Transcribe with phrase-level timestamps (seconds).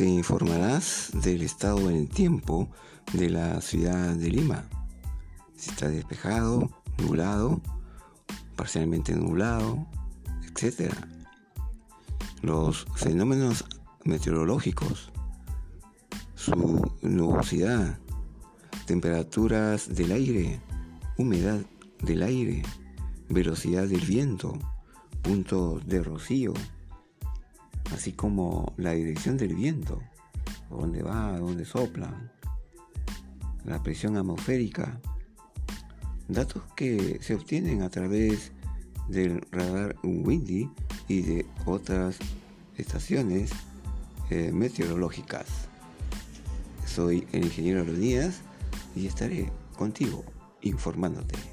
[0.00, 2.70] te informarás del estado en el tiempo
[3.12, 4.64] de la ciudad de Lima.
[5.54, 7.60] Si está despejado, nublado,
[8.56, 9.86] parcialmente nublado,
[10.46, 10.90] etc.
[12.40, 13.66] Los fenómenos
[14.04, 15.12] meteorológicos,
[16.34, 17.98] su nubosidad,
[18.86, 20.62] temperaturas del aire,
[21.18, 21.60] humedad
[22.02, 22.62] del aire,
[23.28, 24.58] velocidad del viento,
[25.20, 26.54] puntos de rocío,
[27.92, 30.00] así como la dirección del viento,
[30.70, 32.32] dónde va, dónde sopla,
[33.64, 35.00] la presión atmosférica,
[36.28, 38.52] datos que se obtienen a través
[39.08, 40.70] del radar Windy
[41.08, 42.18] y de otras
[42.76, 43.50] estaciones
[44.30, 45.46] eh, meteorológicas.
[46.86, 48.40] Soy el ingeniero Leonidas
[48.94, 50.24] y estaré contigo
[50.62, 51.49] informándote.